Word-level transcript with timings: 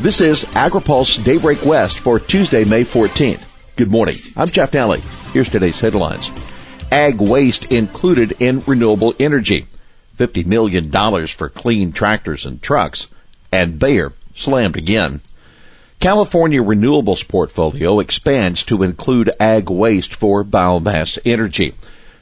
This 0.00 0.20
is 0.20 0.44
AgriPulse 0.44 1.24
Daybreak 1.24 1.64
West 1.64 1.98
for 1.98 2.20
Tuesday, 2.20 2.64
May 2.64 2.82
14th. 2.82 3.74
Good 3.74 3.90
morning. 3.90 4.14
I'm 4.36 4.48
Jeff 4.48 4.70
Nalley. 4.70 5.00
Here's 5.32 5.50
today's 5.50 5.80
headlines. 5.80 6.30
Ag 6.92 7.20
waste 7.20 7.72
included 7.72 8.40
in 8.40 8.62
renewable 8.64 9.12
energy. 9.18 9.66
$50 10.16 10.46
million 10.46 10.92
for 11.26 11.48
clean 11.48 11.90
tractors 11.90 12.46
and 12.46 12.62
trucks. 12.62 13.08
And 13.50 13.80
Bayer 13.80 14.12
slammed 14.36 14.76
again. 14.76 15.20
California 15.98 16.62
renewables 16.62 17.26
portfolio 17.26 17.98
expands 17.98 18.62
to 18.66 18.84
include 18.84 19.32
ag 19.40 19.68
waste 19.68 20.14
for 20.14 20.44
biomass 20.44 21.18
energy. 21.24 21.74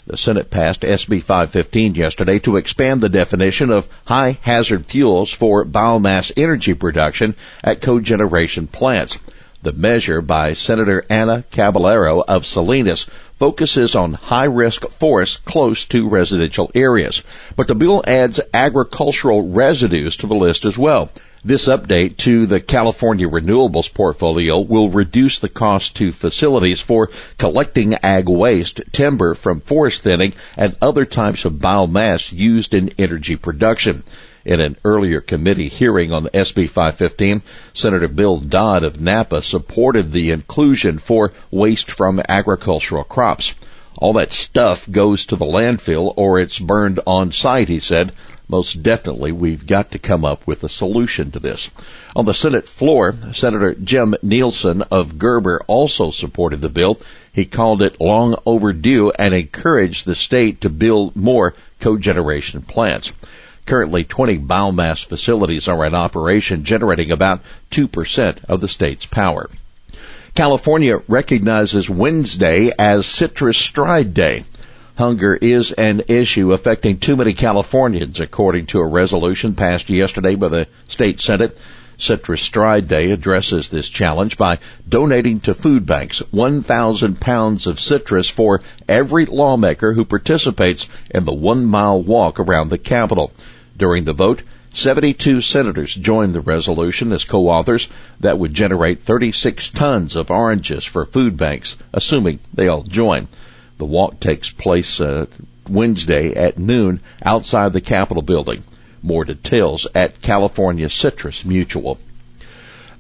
The 0.09 0.17
Senate 0.17 0.51
passed 0.51 0.83
SB 0.83 1.21
515 1.21 1.97
yesterday 1.97 2.39
to 2.39 2.57
expand 2.57 3.01
the 3.01 3.09
definition 3.09 3.71
of 3.71 3.89
high 4.05 4.39
hazard 4.41 4.87
fuels 4.87 5.33
for 5.33 5.65
biomass 5.65 6.31
energy 6.37 6.75
production 6.75 7.35
at 7.65 7.81
cogeneration 7.81 8.71
plants. 8.71 9.19
The 9.65 9.73
measure 9.73 10.21
by 10.21 10.53
Senator 10.53 11.05
Anna 11.11 11.43
Caballero 11.51 12.21
of 12.21 12.47
Salinas 12.47 13.07
focuses 13.41 13.97
on 13.97 14.13
high 14.13 14.45
risk 14.45 14.87
forests 14.91 15.41
close 15.45 15.87
to 15.87 16.09
residential 16.09 16.71
areas. 16.73 17.25
But 17.57 17.67
the 17.67 17.75
bill 17.75 18.05
adds 18.07 18.39
agricultural 18.55 19.49
residues 19.49 20.19
to 20.19 20.29
the 20.29 20.37
list 20.37 20.65
as 20.67 20.79
well. 20.79 21.11
This 21.47 21.69
update 21.69 22.17
to 22.17 22.47
the 22.47 22.59
California 22.59 23.29
renewables 23.29 23.95
portfolio 23.95 24.59
will 24.59 24.91
reduce 24.91 25.39
the 25.39 25.49
cost 25.49 25.95
to 25.95 26.11
facilities 26.11 26.81
for 26.81 27.09
collecting 27.39 27.95
ag 28.03 28.29
waste, 28.29 28.81
timber 28.91 29.33
from 29.37 29.61
forest 29.61 30.03
thinning, 30.03 30.33
and 30.57 30.75
other 30.83 31.05
types 31.05 31.45
of 31.45 31.53
biomass 31.53 32.33
used 32.33 32.75
in 32.75 32.91
energy 32.99 33.37
production. 33.37 34.03
In 34.45 34.59
an 34.59 34.77
earlier 34.85 35.21
committee 35.21 35.69
hearing 35.69 36.13
on 36.13 36.25
SB 36.25 36.69
515, 36.69 37.43
Senator 37.75 38.09
Bill 38.09 38.39
Dodd 38.39 38.83
of 38.83 39.01
Napa 39.01 39.41
supported 39.41 40.11
the 40.11 40.33
inclusion 40.33 40.99
for 40.99 41.33
waste 41.53 41.93
from 41.93 42.21
agricultural 42.29 43.05
crops. 43.05 43.55
All 43.99 44.15
that 44.15 44.33
stuff 44.33 44.91
goes 44.91 45.27
to 45.27 45.37
the 45.37 45.45
landfill 45.45 46.13
or 46.17 46.41
it's 46.41 46.59
burned 46.59 46.99
on 47.07 47.31
site, 47.31 47.69
he 47.69 47.79
said. 47.79 48.13
Most 48.49 48.81
definitely, 48.85 49.33
we've 49.33 49.67
got 49.67 49.91
to 49.91 49.99
come 49.99 50.25
up 50.25 50.47
with 50.47 50.63
a 50.63 50.69
solution 50.69 51.33
to 51.33 51.41
this. 51.41 51.69
On 52.15 52.25
the 52.25 52.33
Senate 52.33 52.69
floor, 52.69 53.13
Senator 53.33 53.75
Jim 53.75 54.15
Nielsen 54.23 54.83
of 54.83 55.19
Gerber 55.19 55.65
also 55.67 56.13
supported 56.13 56.61
the 56.61 56.69
bill. 56.69 57.01
He 57.33 57.45
called 57.45 57.83
it 57.83 58.01
long 58.01 58.37
overdue 58.47 59.11
and 59.19 59.35
encouraged 59.35 60.07
the 60.07 60.15
state 60.15 60.61
to 60.61 60.71
build 60.71 61.17
more 61.17 61.55
cogeneration 61.81 62.63
plants. 62.63 63.11
Currently, 63.67 64.05
20 64.05 64.39
biomass 64.39 65.05
facilities 65.05 65.67
are 65.67 65.85
in 65.85 65.97
operation, 65.97 66.63
generating 66.63 67.11
about 67.11 67.41
2% 67.73 68.45
of 68.45 68.61
the 68.61 68.69
state's 68.69 69.07
power. 69.07 69.51
California 70.37 71.01
recognizes 71.09 71.91
Wednesday 71.91 72.71
as 72.79 73.07
Citrus 73.07 73.59
Stride 73.59 74.15
Day. 74.15 74.45
Hunger 74.97 75.35
is 75.35 75.73
an 75.73 76.05
issue 76.09 76.55
affecting 76.55 76.97
too 76.97 77.17
many 77.17 77.35
Californians, 77.35 78.19
according 78.19 78.65
to 78.65 78.81
a 78.81 78.87
resolution 78.87 79.53
passed 79.53 79.91
yesterday 79.91 80.37
by 80.37 80.49
the 80.49 80.69
state 80.89 81.21
senate. 81.21 81.59
Citrus 81.99 82.41
Stride 82.41 82.89
Day 82.89 83.11
addresses 83.11 83.69
this 83.69 83.91
challenge 83.91 84.39
by 84.39 84.59
donating 84.89 85.41
to 85.41 85.53
food 85.53 85.85
banks 85.85 86.21
1,000 86.31 87.21
pounds 87.21 87.67
of 87.67 87.79
citrus 87.79 88.31
for 88.31 88.63
every 88.89 89.27
lawmaker 89.27 89.93
who 89.93 90.07
participates 90.07 90.89
in 91.11 91.27
the 91.27 91.35
one 91.35 91.67
mile 91.67 92.03
walk 92.03 92.41
around 92.41 92.71
the 92.71 92.79
Capitol. 92.79 93.35
During 93.77 94.05
the 94.05 94.15
vote, 94.15 94.41
72 94.73 95.43
senators 95.43 95.95
joined 95.95 96.35
the 96.35 96.41
resolution 96.41 97.13
as 97.13 97.27
co-authors 97.27 97.89
that 98.21 98.39
would 98.39 98.55
generate 98.55 99.03
36 99.03 99.69
tons 99.73 100.17
of 100.17 100.31
oranges 100.31 100.87
for 100.87 101.05
food 101.05 101.37
banks, 101.37 101.77
assuming 101.93 102.39
they 102.55 102.69
all 102.69 102.83
join. 102.83 103.29
The 103.79 103.85
walk 103.85 104.21
takes 104.21 104.51
place 104.51 105.01
uh, 105.01 105.27
Wednesday 105.69 106.35
at 106.35 106.59
noon 106.59 107.01
outside 107.23 107.73
the 107.73 107.81
Capitol 107.81 108.23
building. 108.23 108.63
More 109.03 109.25
details 109.25 109.87
at 109.95 110.23
California 110.23 110.89
Citrus 110.89 111.45
Mutual. 111.45 111.99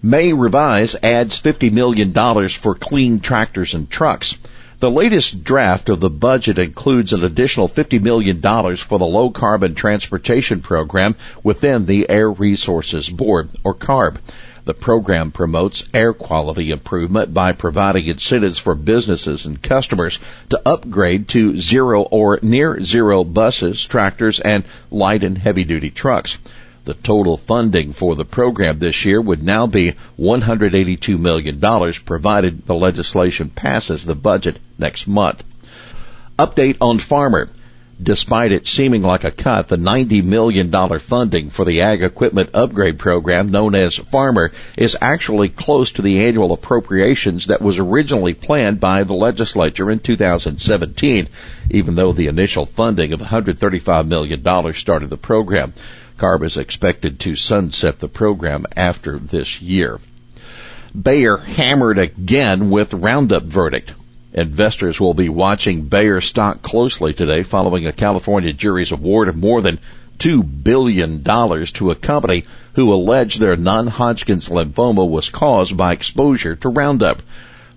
May 0.02 0.32
revise 0.32 0.94
adds 1.02 1.40
$50 1.40 1.72
million 1.72 2.12
for 2.50 2.74
clean 2.74 3.20
tractors 3.20 3.74
and 3.74 3.90
trucks. 3.90 4.36
The 4.78 4.90
latest 4.90 5.42
draft 5.42 5.88
of 5.88 6.00
the 6.00 6.10
budget 6.10 6.58
includes 6.58 7.14
an 7.14 7.24
additional 7.24 7.66
$50 7.66 8.02
million 8.02 8.42
for 8.76 8.98
the 8.98 9.06
low 9.06 9.30
carbon 9.30 9.74
transportation 9.74 10.60
program 10.60 11.16
within 11.42 11.86
the 11.86 12.10
Air 12.10 12.30
Resources 12.30 13.08
Board, 13.08 13.48
or 13.64 13.74
CARB. 13.74 14.18
The 14.66 14.74
program 14.74 15.30
promotes 15.30 15.84
air 15.94 16.12
quality 16.12 16.72
improvement 16.72 17.32
by 17.32 17.52
providing 17.52 18.06
incentives 18.06 18.58
for 18.58 18.74
businesses 18.74 19.46
and 19.46 19.62
customers 19.62 20.18
to 20.50 20.60
upgrade 20.66 21.28
to 21.28 21.60
zero 21.60 22.02
or 22.02 22.40
near 22.42 22.82
zero 22.82 23.22
buses, 23.22 23.84
tractors, 23.84 24.40
and 24.40 24.64
light 24.90 25.22
and 25.22 25.38
heavy 25.38 25.62
duty 25.62 25.90
trucks. 25.90 26.38
The 26.84 26.94
total 26.94 27.36
funding 27.36 27.92
for 27.92 28.16
the 28.16 28.24
program 28.24 28.80
this 28.80 29.04
year 29.04 29.20
would 29.20 29.40
now 29.40 29.68
be 29.68 29.94
$182 30.18 31.16
million 31.16 31.92
provided 32.04 32.66
the 32.66 32.74
legislation 32.74 33.50
passes 33.50 34.04
the 34.04 34.16
budget 34.16 34.58
next 34.78 35.06
month. 35.06 35.44
Update 36.40 36.78
on 36.80 36.98
Farmer. 36.98 37.50
Despite 38.02 38.52
it 38.52 38.66
seeming 38.66 39.00
like 39.00 39.24
a 39.24 39.30
cut, 39.30 39.68
the 39.68 39.78
$90 39.78 40.22
million 40.22 40.70
funding 40.98 41.48
for 41.48 41.64
the 41.64 41.80
Ag 41.80 42.02
Equipment 42.02 42.50
Upgrade 42.52 42.98
Program 42.98 43.48
known 43.48 43.74
as 43.74 43.96
Farmer 43.96 44.52
is 44.76 44.98
actually 45.00 45.48
close 45.48 45.92
to 45.92 46.02
the 46.02 46.26
annual 46.26 46.52
appropriations 46.52 47.46
that 47.46 47.62
was 47.62 47.78
originally 47.78 48.34
planned 48.34 48.80
by 48.80 49.04
the 49.04 49.14
legislature 49.14 49.90
in 49.90 50.00
2017, 50.00 51.28
even 51.70 51.94
though 51.94 52.12
the 52.12 52.26
initial 52.26 52.66
funding 52.66 53.14
of 53.14 53.20
$135 53.20 54.06
million 54.06 54.74
started 54.74 55.08
the 55.08 55.16
program. 55.16 55.72
CARB 56.18 56.44
is 56.44 56.58
expected 56.58 57.20
to 57.20 57.34
sunset 57.34 57.98
the 57.98 58.08
program 58.08 58.66
after 58.76 59.18
this 59.18 59.62
year. 59.62 59.98
Bayer 60.94 61.38
hammered 61.38 61.98
again 61.98 62.68
with 62.68 62.92
Roundup 62.92 63.44
verdict. 63.44 63.94
Investors 64.36 65.00
will 65.00 65.14
be 65.14 65.30
watching 65.30 65.86
Bayer 65.86 66.20
stock 66.20 66.60
closely 66.60 67.14
today 67.14 67.42
following 67.42 67.86
a 67.86 67.92
California 67.92 68.52
jury's 68.52 68.92
award 68.92 69.28
of 69.28 69.36
more 69.36 69.62
than 69.62 69.78
$2 70.18 70.62
billion 70.62 71.24
to 71.24 71.90
a 71.90 71.94
company 71.94 72.44
who 72.74 72.92
alleged 72.92 73.40
their 73.40 73.56
non-Hodgkin's 73.56 74.50
lymphoma 74.50 75.08
was 75.08 75.30
caused 75.30 75.74
by 75.74 75.94
exposure 75.94 76.54
to 76.54 76.68
Roundup. 76.68 77.22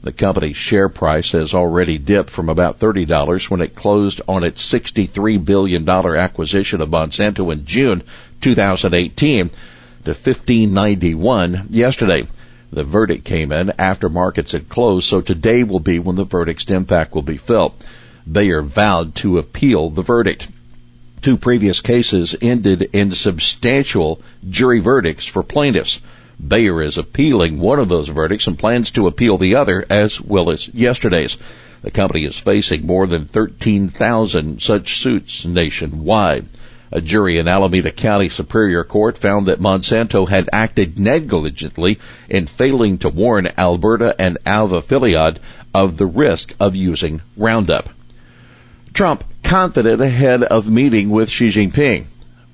The 0.02 0.12
company's 0.12 0.58
share 0.58 0.90
price 0.90 1.32
has 1.32 1.54
already 1.54 1.98
dipped 1.98 2.30
from 2.30 2.50
about 2.50 2.78
$30 2.78 3.50
when 3.50 3.62
it 3.62 3.74
closed 3.74 4.20
on 4.28 4.44
its 4.44 4.70
$63 4.70 5.44
billion 5.44 5.88
acquisition 5.88 6.82
of 6.82 6.90
Monsanto 6.90 7.54
in 7.54 7.66
June 7.66 8.04
2018 8.42 9.50
to 9.50 10.12
1591 10.12 11.68
yesterday. 11.70 12.26
The 12.72 12.84
verdict 12.84 13.26
came 13.26 13.52
in 13.52 13.74
after 13.80 14.10
markets 14.10 14.52
had 14.52 14.70
closed, 14.70 15.08
so 15.08 15.22
today 15.22 15.64
will 15.64 15.80
be 15.80 15.98
when 15.98 16.16
the 16.16 16.24
verdict's 16.24 16.70
impact 16.70 17.16
will 17.16 17.24
be 17.24 17.38
felt. 17.38 17.76
Bayer 18.32 18.62
vowed 18.62 19.16
to 19.16 19.40
appeal 19.40 19.90
the 19.90 20.04
verdict. 20.04 20.50
Two 21.22 21.36
previous 21.36 21.80
cases 21.82 22.36
ended 22.42 22.90
in 22.94 23.12
substantial 23.14 24.22
jury 24.48 24.80
verdicts 24.80 25.26
for 25.26 25.42
plaintiffs. 25.42 26.00
Bayer 26.40 26.82
is 26.82 26.98
appealing 26.98 27.60
one 27.60 27.80
of 27.80 27.90
those 27.90 28.08
verdicts 28.08 28.48
and 28.48 28.58
plans 28.58 28.92
to 28.92 29.08
appeal 29.08 29.38
the 29.38 29.56
other 29.56 29.86
as 29.90 30.22
well 30.22 30.52
as 30.52 30.70
yesterday's. 30.70 31.38
The 31.82 31.92
company 31.92 32.24
is 32.24 32.38
facing 32.38 32.86
more 32.86 33.08
than 33.08 33.26
13,000 33.26 34.62
such 34.62 34.98
suits 34.98 35.44
nationwide. 35.44 36.46
A 36.92 37.02
jury 37.02 37.38
in 37.38 37.48
Alameda 37.48 37.92
County 37.92 38.30
Superior 38.30 38.84
Court 38.84 39.16
found 39.16 39.46
that 39.46 39.60
Monsanto 39.62 40.28
had 40.28 40.50
acted 40.52 40.98
negligently 40.98 42.00
in 42.28 42.48
failing 42.48 42.98
to 43.00 43.10
warn 43.10 43.48
Alberta 43.58 44.16
and 44.18 44.40
Alva 44.44 44.82
Pilliod 44.82 45.38
of 45.72 45.98
the 45.98 46.08
risk 46.08 46.56
of 46.60 46.76
using 46.76 47.22
Roundup. 47.38 47.90
Trump 48.92 49.24
confident 49.44 50.02
ahead 50.02 50.42
of 50.42 50.70
meeting 50.70 51.12
with 51.12 51.30
Xi 51.30 51.50
Jinping. 51.50 52.06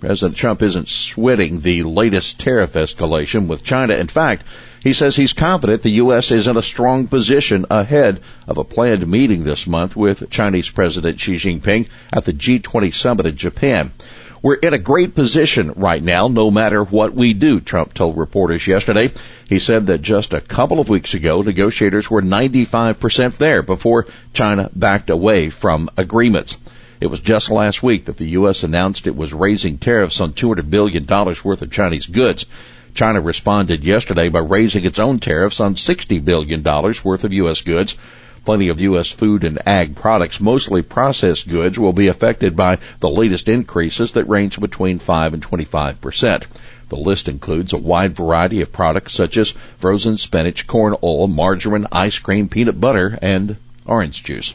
President 0.01 0.35
Trump 0.35 0.61
isn't 0.61 0.89
sweating 0.89 1.61
the 1.61 1.83
latest 1.83 2.37
tariff 2.37 2.73
escalation 2.73 3.47
with 3.47 3.63
China. 3.63 3.93
In 3.93 4.07
fact, 4.07 4.43
he 4.81 4.93
says 4.93 5.15
he's 5.15 5.33
confident 5.33 5.81
the 5.81 6.03
U.S. 6.03 6.29
is 6.29 6.45
in 6.45 6.57
a 6.57 6.61
strong 6.61 7.07
position 7.07 7.65
ahead 7.71 8.19
of 8.47 8.57
a 8.57 8.63
planned 8.63 9.07
meeting 9.07 9.43
this 9.43 9.65
month 9.65 9.95
with 9.95 10.29
Chinese 10.29 10.69
President 10.69 11.19
Xi 11.19 11.35
Jinping 11.35 11.87
at 12.11 12.25
the 12.25 12.33
G20 12.33 12.93
summit 12.93 13.25
in 13.25 13.35
Japan. 13.35 13.91
We're 14.41 14.55
in 14.55 14.73
a 14.73 14.77
great 14.77 15.15
position 15.15 15.73
right 15.75 16.01
now, 16.01 16.27
no 16.27 16.51
matter 16.51 16.83
what 16.83 17.13
we 17.13 17.33
do, 17.33 17.59
Trump 17.59 17.93
told 17.93 18.17
reporters 18.17 18.67
yesterday. 18.67 19.11
He 19.47 19.59
said 19.59 19.87
that 19.87 20.01
just 20.01 20.33
a 20.33 20.41
couple 20.41 20.79
of 20.79 20.89
weeks 20.89 21.13
ago, 21.13 21.41
negotiators 21.41 22.09
were 22.09 22.21
95% 22.21 23.37
there 23.37 23.61
before 23.61 24.07
China 24.33 24.69
backed 24.75 25.09
away 25.09 25.49
from 25.49 25.89
agreements. 25.97 26.57
It 27.01 27.07
was 27.07 27.21
just 27.21 27.51
last 27.51 27.83
week 27.83 28.05
that 28.05 28.17
the 28.17 28.29
U.S. 28.29 28.63
announced 28.63 29.07
it 29.07 29.15
was 29.15 29.33
raising 29.33 29.77
tariffs 29.77 30.21
on 30.21 30.33
$200 30.33 30.69
billion 30.69 31.05
worth 31.05 31.61
of 31.61 31.71
Chinese 31.71 32.05
goods. 32.05 32.45
China 32.93 33.19
responded 33.19 33.83
yesterday 33.83 34.29
by 34.29 34.39
raising 34.39 34.85
its 34.85 34.99
own 34.99 35.19
tariffs 35.19 35.59
on 35.59 35.75
$60 35.75 36.23
billion 36.23 36.63
worth 36.63 37.23
of 37.23 37.33
U.S. 37.33 37.61
goods. 37.61 37.97
Plenty 38.45 38.69
of 38.69 38.79
U.S. 38.79 39.09
food 39.09 39.43
and 39.43 39.67
ag 39.67 39.95
products, 39.95 40.39
mostly 40.39 40.83
processed 40.83 41.47
goods, 41.47 41.79
will 41.79 41.93
be 41.93 42.07
affected 42.07 42.55
by 42.55 42.77
the 42.99 43.09
latest 43.09 43.49
increases 43.49 44.11
that 44.11 44.29
range 44.29 44.59
between 44.59 44.99
5 44.99 45.33
and 45.33 45.41
25 45.41 45.99
percent. 45.99 46.47
The 46.89 46.95
list 46.95 47.27
includes 47.27 47.73
a 47.73 47.77
wide 47.77 48.15
variety 48.15 48.61
of 48.61 48.71
products 48.71 49.13
such 49.15 49.37
as 49.37 49.55
frozen 49.77 50.19
spinach, 50.19 50.67
corn 50.67 50.95
oil, 51.01 51.27
margarine, 51.27 51.87
ice 51.91 52.19
cream, 52.19 52.47
peanut 52.47 52.79
butter, 52.79 53.17
and 53.19 53.57
orange 53.85 54.23
juice. 54.23 54.53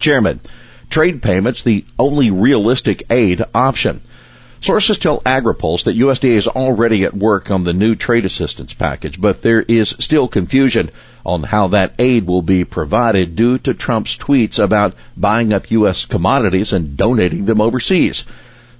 Chairman, 0.00 0.40
trade 0.90 1.22
payments 1.22 1.62
the 1.62 1.84
only 1.98 2.32
realistic 2.32 3.04
aid 3.10 3.44
option. 3.54 4.00
Sources 4.60 4.98
tell 4.98 5.20
AgriPulse 5.20 5.84
that 5.84 5.96
USDA 5.96 6.30
is 6.30 6.48
already 6.48 7.04
at 7.04 7.14
work 7.16 7.50
on 7.50 7.62
the 7.62 7.72
new 7.72 7.94
trade 7.94 8.24
assistance 8.24 8.74
package, 8.74 9.20
but 9.20 9.40
there 9.40 9.62
is 9.62 9.94
still 10.00 10.26
confusion 10.26 10.90
on 11.24 11.44
how 11.44 11.68
that 11.68 11.94
aid 11.98 12.26
will 12.26 12.42
be 12.42 12.64
provided 12.64 13.36
due 13.36 13.58
to 13.58 13.72
Trump's 13.72 14.16
tweets 14.16 14.58
about 14.58 14.94
buying 15.16 15.52
up 15.52 15.70
U.S. 15.70 16.06
commodities 16.06 16.72
and 16.72 16.96
donating 16.96 17.44
them 17.44 17.60
overseas. 17.60 18.24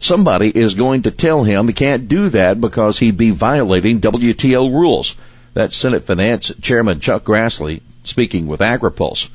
Somebody 0.00 0.50
is 0.50 0.74
going 0.74 1.02
to 1.02 1.10
tell 1.10 1.44
him 1.44 1.68
he 1.68 1.74
can't 1.74 2.08
do 2.08 2.28
that 2.30 2.60
because 2.60 2.98
he'd 2.98 3.16
be 3.16 3.30
violating 3.30 4.00
WTO 4.00 4.72
rules. 4.72 5.14
That's 5.54 5.76
Senate 5.76 6.04
Finance 6.04 6.52
Chairman 6.60 7.00
Chuck 7.00 7.24
Grassley 7.24 7.80
speaking 8.04 8.46
with 8.46 8.60
AgriPulse. 8.60 9.28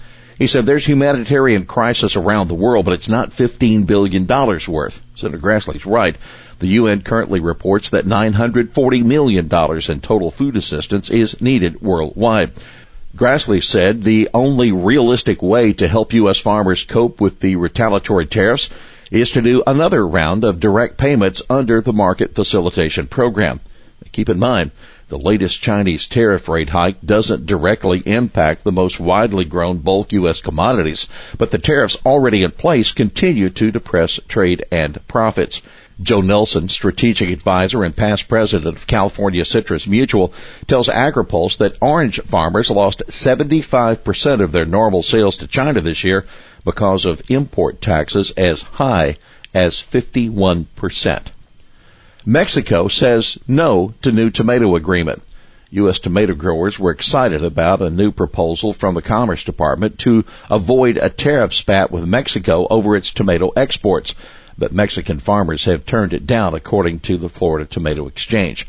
He 0.43 0.47
said 0.47 0.65
there's 0.65 0.85
humanitarian 0.85 1.65
crisis 1.65 2.17
around 2.17 2.49
the 2.49 2.53
world, 2.53 2.83
but 2.83 2.95
it's 2.95 3.07
not 3.07 3.29
$15 3.29 3.87
billion 3.87 4.27
worth. 4.27 5.01
Senator 5.15 5.37
Grassley's 5.37 5.85
right. 5.85 6.17
The 6.59 6.67
UN 6.67 7.01
currently 7.01 7.39
reports 7.39 7.91
that 7.91 8.03
$940 8.03 9.05
million 9.05 9.45
in 9.45 10.01
total 10.01 10.31
food 10.31 10.57
assistance 10.57 11.09
is 11.09 11.39
needed 11.39 11.81
worldwide. 11.81 12.51
Grassley 13.15 13.63
said 13.63 14.03
the 14.03 14.31
only 14.33 14.73
realistic 14.73 15.41
way 15.41 15.71
to 15.71 15.87
help 15.87 16.11
U.S. 16.11 16.39
farmers 16.39 16.83
cope 16.83 17.21
with 17.21 17.39
the 17.39 17.55
retaliatory 17.55 18.25
tariffs 18.25 18.69
is 19.11 19.29
to 19.29 19.41
do 19.41 19.63
another 19.65 20.05
round 20.05 20.43
of 20.43 20.59
direct 20.59 20.97
payments 20.97 21.41
under 21.49 21.79
the 21.79 21.93
market 21.93 22.35
facilitation 22.35 23.07
program. 23.07 23.61
Keep 24.11 24.27
in 24.27 24.39
mind, 24.39 24.71
the 25.13 25.19
latest 25.19 25.61
Chinese 25.61 26.07
tariff 26.07 26.49
rate 26.49 26.71
hike 26.71 26.99
doesn't 27.05 27.45
directly 27.45 28.01
impact 28.03 28.63
the 28.63 28.71
most 28.71 28.99
widely 28.99 29.45
grown 29.45 29.77
bulk 29.77 30.11
U.S. 30.13 30.41
commodities, 30.41 31.07
but 31.37 31.51
the 31.51 31.59
tariffs 31.59 31.99
already 32.03 32.41
in 32.41 32.49
place 32.49 32.93
continue 32.93 33.51
to 33.51 33.69
depress 33.69 34.19
trade 34.27 34.65
and 34.71 35.07
profits. 35.07 35.61
Joel 36.01 36.23
Nelsen, 36.23 36.67
strategic 36.67 37.29
advisor 37.29 37.83
and 37.83 37.95
past 37.95 38.27
president 38.27 38.75
of 38.75 38.87
California 38.87 39.45
Citrus 39.45 39.85
Mutual, 39.85 40.33
tells 40.65 40.87
AgriPulse 40.87 41.57
that 41.57 41.77
orange 41.79 42.19
farmers 42.21 42.71
lost 42.71 43.03
75% 43.05 44.41
of 44.41 44.51
their 44.51 44.65
normal 44.65 45.03
sales 45.03 45.37
to 45.37 45.47
China 45.47 45.79
this 45.79 46.03
year 46.03 46.25
because 46.65 47.05
of 47.05 47.21
import 47.29 47.81
taxes 47.81 48.31
as 48.31 48.63
high 48.63 49.17
as 49.53 49.75
51%. 49.75 51.21
Mexico 52.25 52.87
says 52.87 53.37
no 53.49 53.93
to 54.01 54.11
new 54.11 54.29
tomato 54.29 54.75
agreement. 54.75 55.21
U.S. 55.71 55.99
tomato 55.99 56.33
growers 56.33 56.79
were 56.79 56.91
excited 56.91 57.43
about 57.43 57.81
a 57.81 57.89
new 57.89 58.13
proposal 58.13 58.71
from 58.71 58.95
the 58.95 59.01
Commerce 59.01 59.43
Department 59.43 59.99
to 59.99 60.23
avoid 60.49 60.97
a 60.97 61.09
tariff 61.09 61.53
spat 61.53 61.91
with 61.91 62.05
Mexico 62.05 62.65
over 62.69 62.95
its 62.95 63.11
tomato 63.11 63.49
exports, 63.49 64.15
but 64.57 64.71
Mexican 64.71 65.19
farmers 65.19 65.65
have 65.65 65.85
turned 65.85 66.13
it 66.13 66.25
down 66.25 66.53
according 66.53 66.99
to 66.99 67.17
the 67.17 67.27
Florida 67.27 67.65
Tomato 67.65 68.07
Exchange. 68.07 68.67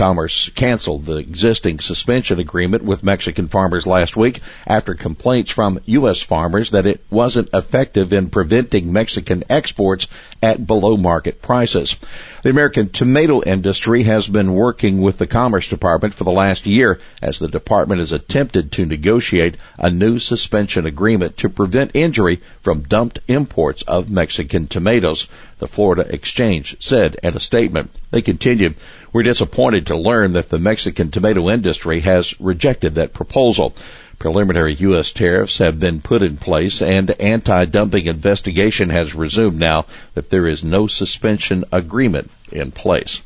Commerce 0.00 0.48
canceled 0.54 1.04
the 1.04 1.18
existing 1.18 1.78
suspension 1.78 2.40
agreement 2.40 2.82
with 2.82 3.04
Mexican 3.04 3.48
farmers 3.48 3.86
last 3.86 4.16
week 4.16 4.40
after 4.66 4.94
complaints 4.94 5.50
from 5.50 5.78
U.S. 5.84 6.22
farmers 6.22 6.70
that 6.70 6.86
it 6.86 7.04
wasn't 7.10 7.50
effective 7.52 8.14
in 8.14 8.30
preventing 8.30 8.94
Mexican 8.94 9.44
exports 9.50 10.06
at 10.42 10.66
below 10.66 10.96
market 10.96 11.42
prices. 11.42 11.98
The 12.42 12.48
American 12.48 12.88
tomato 12.88 13.42
industry 13.42 14.04
has 14.04 14.26
been 14.26 14.54
working 14.54 15.02
with 15.02 15.18
the 15.18 15.26
Commerce 15.26 15.68
Department 15.68 16.14
for 16.14 16.24
the 16.24 16.30
last 16.30 16.64
year 16.64 16.98
as 17.20 17.38
the 17.38 17.48
department 17.48 18.00
has 18.00 18.12
attempted 18.12 18.72
to 18.72 18.86
negotiate 18.86 19.58
a 19.78 19.90
new 19.90 20.18
suspension 20.18 20.86
agreement 20.86 21.36
to 21.36 21.50
prevent 21.50 21.90
injury 21.92 22.40
from 22.62 22.84
dumped 22.84 23.18
imports 23.28 23.82
of 23.82 24.10
Mexican 24.10 24.66
tomatoes, 24.66 25.28
the 25.60 25.68
Florida 25.68 26.04
Exchange 26.08 26.76
said 26.80 27.16
in 27.22 27.36
a 27.36 27.40
statement. 27.40 27.90
They 28.10 28.22
continued, 28.22 28.74
we're 29.12 29.22
disappointed 29.22 29.86
to 29.86 29.96
learn 29.96 30.32
that 30.32 30.48
the 30.48 30.58
Mexican 30.58 31.10
tomato 31.10 31.48
industry 31.48 32.00
has 32.00 32.38
rejected 32.40 32.96
that 32.96 33.12
proposal. 33.12 33.74
Preliminary 34.18 34.74
U.S. 34.74 35.12
tariffs 35.12 35.58
have 35.58 35.78
been 35.78 36.00
put 36.00 36.22
in 36.22 36.36
place 36.36 36.82
and 36.82 37.10
anti-dumping 37.10 38.06
investigation 38.06 38.90
has 38.90 39.14
resumed 39.14 39.58
now 39.58 39.86
that 40.14 40.28
there 40.28 40.46
is 40.46 40.64
no 40.64 40.86
suspension 40.86 41.64
agreement 41.72 42.30
in 42.50 42.70
place. 42.70 43.22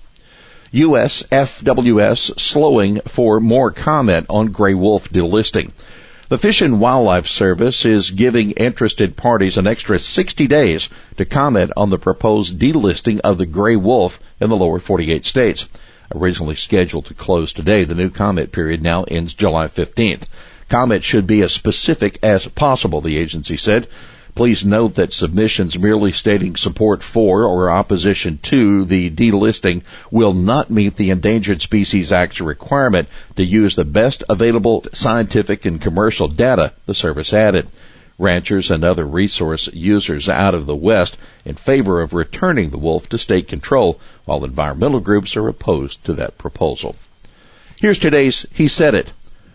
U.S. 0.73 1.23
FWS 1.31 2.39
slowing 2.39 3.01
for 3.07 3.39
more 3.41 3.71
comment 3.71 4.27
on 4.29 4.49
gray 4.49 4.75
wolf 4.75 5.09
delisting. 5.09 5.71
The 6.31 6.39
Fish 6.39 6.63
and 6.63 6.81
Wildlife 6.81 7.27
Service 7.27 7.85
is 7.85 8.11
giving 8.11 8.53
interested 8.53 9.15
parties 9.15 9.59
an 9.59 9.67
extra 9.67 9.99
60 9.99 10.47
days 10.47 10.89
to 11.19 11.27
comment 11.27 11.71
on 11.77 11.91
the 11.91 11.99
proposed 11.99 12.59
delisting 12.59 13.21
of 13.21 13.37
the 13.37 13.45
gray 13.45 13.77
wolf 13.77 14.19
in 14.41 14.49
the 14.49 14.57
lower 14.57 14.79
48 14.79 15.27
states. 15.27 15.69
Originally 16.15 16.57
scheduled 16.57 17.05
to 17.07 17.15
close 17.15 17.53
today, 17.53 17.85
the 17.85 17.95
new 17.95 18.09
comment 18.09 18.53
period 18.53 18.83
now 18.83 19.05
ends 19.05 19.35
July 19.35 19.67
15th. 19.67 20.23
Comment 20.71 21.05
should 21.05 21.27
be 21.27 21.43
as 21.43 21.53
specific 21.53 22.19
as 22.23 22.49
possible, 22.49 23.03
the 23.03 23.19
agency 23.19 23.59
said. 23.59 23.87
Please 24.35 24.65
note 24.65 24.97
that 24.97 25.13
submissions 25.13 25.79
merely 25.79 26.11
stating 26.11 26.57
support 26.57 27.05
for 27.05 27.45
or 27.45 27.71
opposition 27.71 28.39
to 28.43 28.85
the 28.85 29.09
delisting 29.09 29.83
will 30.11 30.35
not 30.35 30.71
meet 30.71 30.97
the 30.97 31.11
Endangered 31.11 31.63
Species 31.63 32.11
Act's 32.11 32.41
requirement 32.41 33.09
to 33.37 33.45
use 33.45 33.77
the 33.77 33.85
best 33.85 34.25
available 34.29 34.85
scientific 34.93 35.65
and 35.67 35.81
commercial 35.81 36.27
data, 36.27 36.73
the 36.87 36.95
service 36.95 37.33
added. 37.33 37.69
Ranchers 38.19 38.73
and 38.73 38.83
other 38.83 39.07
resource 39.07 39.69
users 39.73 40.29
out 40.29 40.55
of 40.55 40.67
the 40.67 40.75
West 40.75 41.17
in 41.45 41.55
favor 41.55 42.03
of 42.03 42.13
returning 42.13 42.71
the 42.71 42.79
wolf 42.79 43.09
to 43.11 43.19
state 43.19 43.47
control, 43.47 44.01
while 44.25 44.45
environmental 44.45 45.01
groups 45.01 45.37
are 45.37 45.47
opposed 45.47 46.05
to 46.07 46.13
that 46.15 46.39
proposal. 46.39 46.97
Here's 47.77 48.01
today's 48.01 48.47
He 48.53 48.67
Said 48.67 48.95
It. 48.95 49.13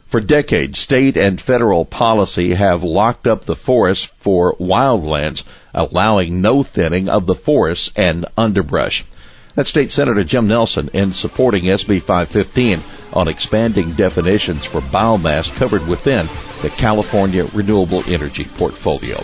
For 0.10 0.20
decades, 0.20 0.80
state 0.80 1.16
and 1.18 1.40
federal 1.40 1.86
policy 1.86 2.56
have 2.56 2.83
locked 2.83 3.28
up 3.28 3.45
the 3.45 3.56
forest 3.56 4.10
for 4.18 4.56
wildlands, 4.56 5.44
allowing 5.72 6.42
no 6.42 6.64
thinning 6.64 7.07
of 7.07 7.28
the 7.28 7.36
forests 7.36 7.92
and 7.95 8.26
underbrush. 8.36 9.06
That's 9.54 9.69
State 9.69 9.92
Senator 9.92 10.24
Jim 10.24 10.48
Nielsen 10.48 10.90
in 10.94 11.14
supporting 11.14 11.66
SB 11.66 12.02
515 12.02 12.80
on 13.14 13.28
expanding 13.28 13.92
definitions 13.92 14.66
for 14.66 14.81
biomass 14.81 15.56
covered 15.56 15.88
within 15.88 16.26
the 16.64 16.72
California 16.72 17.45
Renewable 17.54 18.02
Energy 18.07 18.45
Portfolio. 18.45 19.22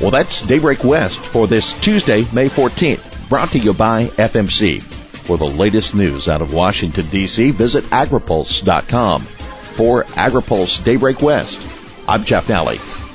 Well, 0.00 0.10
that's 0.10 0.46
Daybreak 0.46 0.82
West 0.82 1.18
for 1.18 1.46
this 1.46 1.78
Tuesday, 1.80 2.26
May 2.32 2.46
14th, 2.46 3.28
brought 3.28 3.50
to 3.50 3.58
you 3.58 3.74
by 3.74 4.06
FMC. 4.06 4.82
For 4.82 5.36
the 5.36 5.44
latest 5.44 5.94
news 5.94 6.26
out 6.26 6.40
of 6.40 6.54
Washington, 6.54 7.04
D.C., 7.10 7.50
visit 7.50 7.84
agripulse.com 7.90 9.26
for 9.76 10.04
AgriPulse 10.14 10.82
Daybreak 10.84 11.20
West. 11.20 11.60
I'm 12.08 12.24
Jeff 12.24 12.46
Nalley. 12.48 13.05